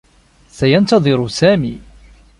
سينتظر 0.49 1.27
سامي. 1.27 1.79